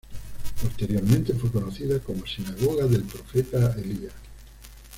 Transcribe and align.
Posteriormente 0.59 1.31
fue 1.35 1.51
conocida 1.51 1.99
como 1.99 2.25
"Sinagoga 2.25 2.87
del 2.87 3.03
Profeta 3.03 3.71
Elías". 3.77 4.13